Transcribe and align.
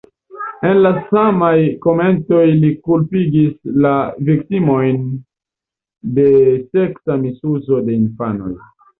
En 0.67 0.77
la 0.83 0.91
samaj 1.07 1.57
komentoj 1.81 2.45
li 2.61 2.71
kulpigis 2.87 3.75
la 3.85 3.91
viktimojn 4.29 5.03
de 6.15 6.25
seksa 6.69 7.19
misuzo 7.27 7.83
de 7.91 7.99
infanoj. 8.05 8.51